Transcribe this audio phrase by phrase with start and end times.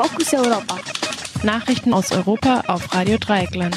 [0.00, 0.76] Fokus Europa.
[1.42, 3.76] Nachrichten aus Europa auf Radio Dreieckland.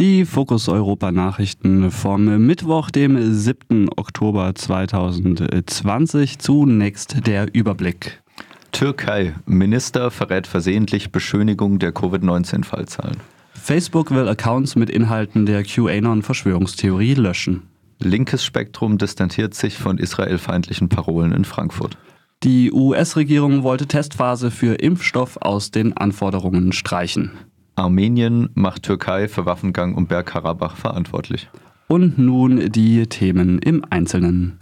[0.00, 3.90] Die Fokus Europa Nachrichten vom Mittwoch, dem 7.
[3.96, 6.40] Oktober 2020.
[6.40, 8.24] Zunächst der Überblick.
[8.72, 9.36] Türkei.
[9.46, 13.18] Minister verrät versehentlich Beschönigung der Covid-19-Fallzahlen.
[13.54, 17.68] Facebook will Accounts mit Inhalten der QAnon-Verschwörungstheorie löschen.
[18.00, 21.96] Linkes Spektrum distanziert sich von israelfeindlichen Parolen in Frankfurt.
[22.42, 27.32] Die US-Regierung wollte Testphase für Impfstoff aus den Anforderungen streichen.
[27.76, 31.50] Armenien macht Türkei für Waffengang um Bergkarabach verantwortlich.
[31.86, 34.58] Und nun die Themen im Einzelnen.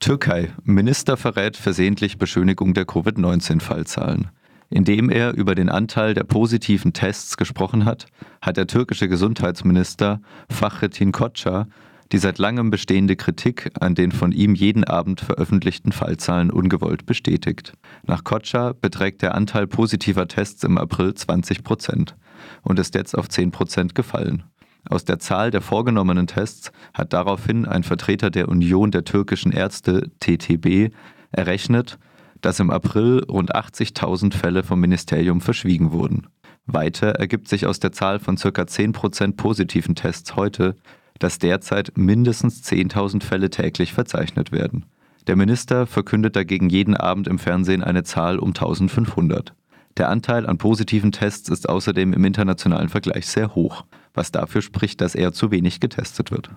[0.00, 0.54] Türkei.
[0.62, 4.30] Minister verrät versehentlich Beschönigung der Covid-19-Fallzahlen.
[4.70, 8.06] Indem er über den Anteil der positiven Tests gesprochen hat,
[8.40, 11.66] hat der türkische Gesundheitsminister Fahrettin Koca
[12.12, 17.72] die seit langem bestehende Kritik an den von ihm jeden Abend veröffentlichten Fallzahlen ungewollt bestätigt.
[18.04, 22.16] Nach Koca beträgt der Anteil positiver Tests im April 20 Prozent
[22.62, 24.44] und ist jetzt auf 10 Prozent gefallen.
[24.88, 30.10] Aus der Zahl der vorgenommenen Tests hat daraufhin ein Vertreter der Union der türkischen Ärzte
[30.20, 30.94] TTB
[31.32, 31.98] errechnet,
[32.40, 36.28] dass im April rund 80.000 Fälle vom Ministerium verschwiegen wurden.
[36.66, 38.48] Weiter ergibt sich aus der Zahl von ca.
[38.48, 40.76] 10% positiven Tests heute,
[41.18, 44.86] dass derzeit mindestens 10.000 Fälle täglich verzeichnet werden.
[45.26, 49.54] Der Minister verkündet dagegen jeden Abend im Fernsehen eine Zahl um 1500.
[49.96, 55.00] Der Anteil an positiven Tests ist außerdem im internationalen Vergleich sehr hoch, was dafür spricht,
[55.00, 56.50] dass er zu wenig getestet wird.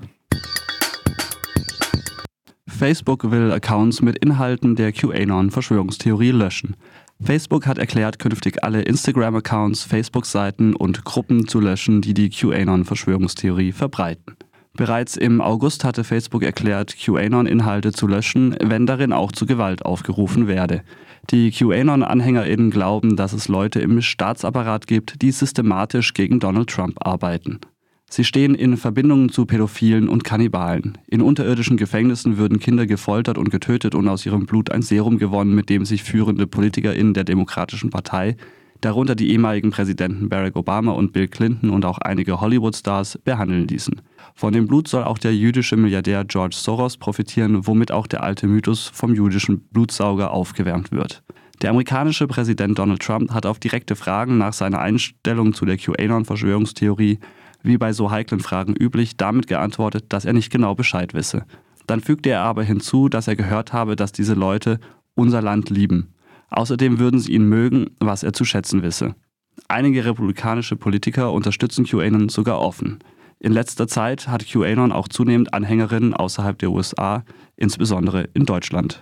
[2.67, 6.75] Facebook will Accounts mit Inhalten der QAnon-Verschwörungstheorie löschen.
[7.21, 14.37] Facebook hat erklärt, künftig alle Instagram-Accounts, Facebook-Seiten und Gruppen zu löschen, die die QAnon-Verschwörungstheorie verbreiten.
[14.79, 20.47] Bereits im August hatte Facebook erklärt, QAnon-Inhalte zu löschen, wenn darin auch zu Gewalt aufgerufen
[20.47, 20.83] werde.
[21.31, 27.59] Die QAnon-AnhängerInnen glauben, dass es Leute im Staatsapparat gibt, die systematisch gegen Donald Trump arbeiten.
[28.09, 30.97] Sie stehen in Verbindungen zu Pädophilen und Kannibalen.
[31.07, 35.53] In unterirdischen Gefängnissen würden Kinder gefoltert und getötet und aus ihrem Blut ein Serum gewonnen,
[35.55, 38.37] mit dem sich führende PolitikerInnen der Demokratischen Partei,
[38.81, 44.01] darunter die ehemaligen Präsidenten Barack Obama und Bill Clinton und auch einige Hollywood-Stars, behandeln ließen.
[44.35, 48.47] Von dem Blut soll auch der jüdische Milliardär George Soros profitieren, womit auch der alte
[48.47, 51.23] Mythos vom jüdischen Blutsauger aufgewärmt wird.
[51.61, 57.19] Der amerikanische Präsident Donald Trump hat auf direkte Fragen nach seiner Einstellung zu der QAnon-Verschwörungstheorie
[57.63, 61.45] wie bei so heiklen Fragen üblich, damit geantwortet, dass er nicht genau Bescheid wisse.
[61.87, 64.79] Dann fügte er aber hinzu, dass er gehört habe, dass diese Leute
[65.15, 66.13] unser Land lieben.
[66.49, 69.15] Außerdem würden sie ihn mögen, was er zu schätzen wisse.
[69.67, 72.99] Einige republikanische Politiker unterstützen QAnon sogar offen.
[73.39, 77.23] In letzter Zeit hat QAnon auch zunehmend Anhängerinnen außerhalb der USA,
[77.55, 78.99] insbesondere in Deutschland.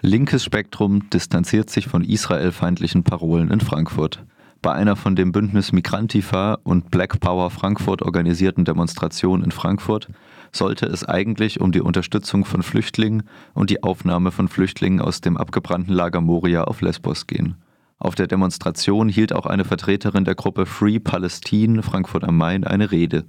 [0.00, 4.24] Linkes Spektrum distanziert sich von israelfeindlichen Parolen in Frankfurt.
[4.60, 10.08] Bei einer von dem Bündnis Migrantifa und Black Power Frankfurt organisierten Demonstration in Frankfurt
[10.54, 13.24] sollte es eigentlich um die Unterstützung von Flüchtlingen
[13.54, 17.56] und die Aufnahme von Flüchtlingen aus dem abgebrannten Lager Moria auf Lesbos gehen.
[17.98, 22.90] Auf der Demonstration hielt auch eine Vertreterin der Gruppe Free Palestine Frankfurt am Main eine
[22.90, 23.24] Rede,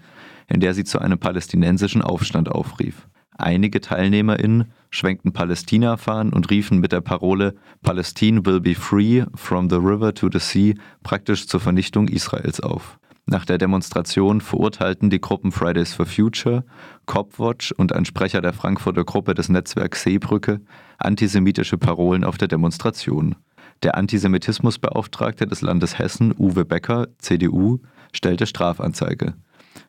[0.48, 3.08] in der sie zu einem palästinensischen Aufstand aufrief.
[3.38, 9.78] Einige TeilnehmerInnen schwenkten Palästina-Fahnen und riefen mit der Parole Palestine will be free from the
[9.78, 10.74] river to the sea
[11.04, 13.00] praktisch zur Vernichtung Israels auf.
[13.26, 16.66] Nach der Demonstration verurteilten die Gruppen Fridays for Future,
[17.06, 20.60] Copwatch und ein Sprecher der Frankfurter Gruppe des Netzwerks Seebrücke
[20.98, 23.36] antisemitische Parolen auf der Demonstration.
[23.82, 27.80] Der Antisemitismusbeauftragte des Landes Hessen, Uwe Becker, CDU,
[28.14, 29.36] stellte Strafanzeige.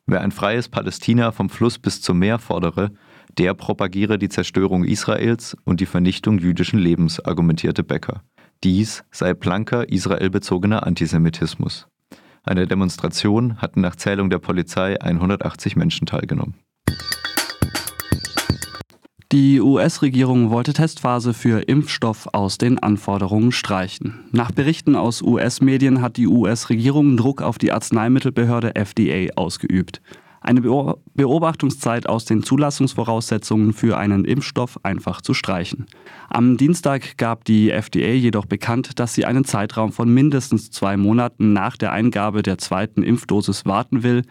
[0.06, 2.92] Wer ein freies Palästina vom Fluss bis zum Meer fordere,
[3.38, 8.22] der propagiere die Zerstörung Israels und die Vernichtung jüdischen Lebens, argumentierte Becker.
[8.62, 11.86] Dies sei blanker israelbezogener Antisemitismus.
[12.44, 16.54] An der Demonstration hatten nach Zählung der Polizei 180 Menschen teilgenommen.
[19.32, 24.20] Die US-Regierung wollte Testphase für Impfstoff aus den Anforderungen streichen.
[24.30, 30.00] Nach Berichten aus US-Medien hat die US-Regierung Druck auf die Arzneimittelbehörde FDA ausgeübt
[30.44, 35.86] eine Beobachtungszeit aus den Zulassungsvoraussetzungen für einen Impfstoff einfach zu streichen.
[36.28, 41.52] Am Dienstag gab die FDA jedoch bekannt, dass sie einen Zeitraum von mindestens zwei Monaten
[41.52, 44.22] nach der Eingabe der zweiten Impfdosis warten will,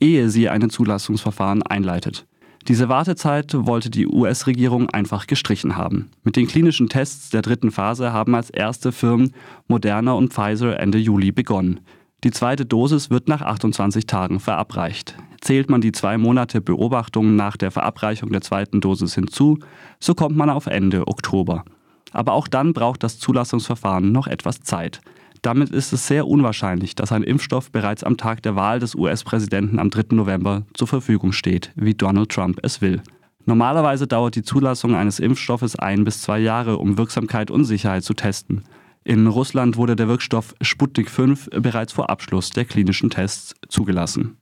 [0.00, 2.26] ehe sie ein Zulassungsverfahren einleitet.
[2.68, 6.10] Diese Wartezeit wollte die US-Regierung einfach gestrichen haben.
[6.24, 9.32] Mit den klinischen Tests der dritten Phase haben als erste Firmen
[9.68, 11.80] Moderna und Pfizer Ende Juli begonnen.
[12.24, 15.16] Die zweite Dosis wird nach 28 Tagen verabreicht.
[15.40, 19.58] Zählt man die zwei Monate Beobachtung nach der Verabreichung der zweiten Dosis hinzu,
[20.00, 21.64] so kommt man auf Ende Oktober.
[22.12, 25.00] Aber auch dann braucht das Zulassungsverfahren noch etwas Zeit.
[25.42, 29.78] Damit ist es sehr unwahrscheinlich, dass ein Impfstoff bereits am Tag der Wahl des US-Präsidenten
[29.78, 30.16] am 3.
[30.16, 33.02] November zur Verfügung steht, wie Donald Trump es will.
[33.44, 38.14] Normalerweise dauert die Zulassung eines Impfstoffes ein bis zwei Jahre, um Wirksamkeit und Sicherheit zu
[38.14, 38.64] testen.
[39.06, 44.38] In Russland wurde der Wirkstoff Sputnik 5 bereits vor Abschluss der klinischen Tests zugelassen.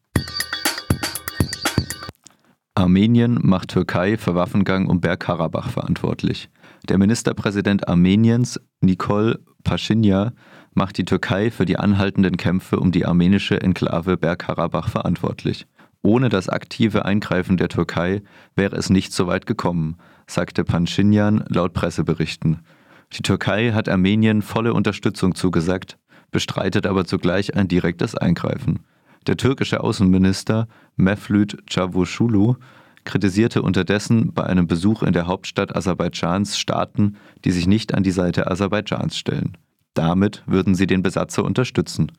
[2.74, 6.48] Armenien macht Türkei für Waffengang um Bergkarabach verantwortlich.
[6.88, 10.32] Der Ministerpräsident Armeniens, Nikol Pashinyan,
[10.72, 15.66] macht die Türkei für die anhaltenden Kämpfe um die armenische Enklave Bergkarabach verantwortlich.
[16.00, 18.22] Ohne das aktive Eingreifen der Türkei
[18.56, 22.62] wäre es nicht so weit gekommen, sagte Pashinyan laut Presseberichten.
[23.12, 25.98] Die Türkei hat Armenien volle Unterstützung zugesagt,
[26.30, 28.80] bestreitet aber zugleich ein direktes Eingreifen.
[29.26, 32.56] Der türkische Außenminister Mevlüt Çavuşoğlu
[33.04, 38.10] kritisierte unterdessen bei einem Besuch in der Hauptstadt Aserbaidschans Staaten, die sich nicht an die
[38.10, 39.56] Seite Aserbaidschans stellen.
[39.94, 42.10] Damit würden sie den Besatzer unterstützen.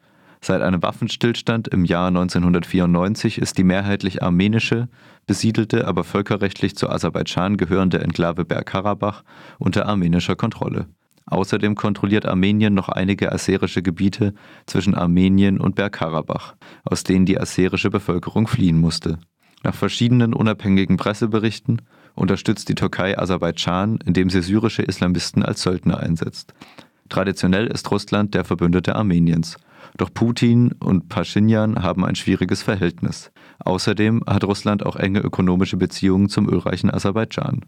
[0.46, 4.90] Seit einem Waffenstillstand im Jahr 1994 ist die mehrheitlich armenische,
[5.26, 9.24] besiedelte, aber völkerrechtlich zu Aserbaidschan gehörende Enklave Bergkarabach
[9.58, 10.86] unter armenischer Kontrolle.
[11.26, 14.36] Außerdem kontrolliert Armenien noch einige aserische Gebiete
[14.68, 16.54] zwischen Armenien und Bergkarabach,
[16.84, 19.18] aus denen die aserische Bevölkerung fliehen musste.
[19.64, 21.82] Nach verschiedenen unabhängigen Presseberichten
[22.14, 26.54] unterstützt die Türkei Aserbaidschan, indem sie syrische Islamisten als Söldner einsetzt.
[27.10, 29.58] Traditionell ist Russland der Verbündete Armeniens.
[29.98, 33.32] Doch Putin und Pashinyan haben ein schwieriges Verhältnis.
[33.60, 37.62] Außerdem hat Russland auch enge ökonomische Beziehungen zum ölreichen Aserbaidschan.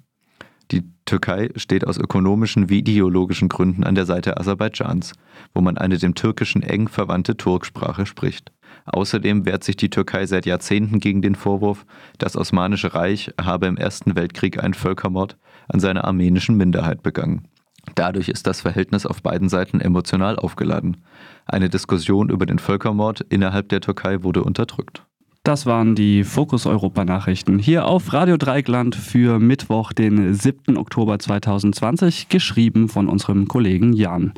[0.71, 5.13] Die Türkei steht aus ökonomischen wie ideologischen Gründen an der Seite Aserbaidschans,
[5.53, 8.51] wo man eine dem Türkischen eng verwandte Turksprache spricht.
[8.85, 11.85] Außerdem wehrt sich die Türkei seit Jahrzehnten gegen den Vorwurf,
[12.17, 15.37] das Osmanische Reich habe im Ersten Weltkrieg einen Völkermord
[15.69, 17.47] an seiner armenischen Minderheit begangen.
[17.95, 20.97] Dadurch ist das Verhältnis auf beiden Seiten emotional aufgeladen.
[21.45, 25.03] Eine Diskussion über den Völkermord innerhalb der Türkei wurde unterdrückt.
[25.43, 30.77] Das waren die Fokus Europa Nachrichten hier auf Radio Dreigland für Mittwoch, den 7.
[30.77, 34.33] Oktober 2020, geschrieben von unserem Kollegen Jan.